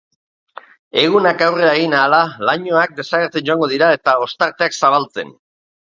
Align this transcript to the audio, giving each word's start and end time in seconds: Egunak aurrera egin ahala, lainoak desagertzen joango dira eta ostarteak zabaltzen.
Egunak 1.01 1.43
aurrera 1.49 1.75
egin 1.81 1.95
ahala, 1.99 2.23
lainoak 2.51 2.99
desagertzen 3.03 3.49
joango 3.53 3.71
dira 3.77 3.95
eta 4.01 4.19
ostarteak 4.27 4.83
zabaltzen. 4.85 5.37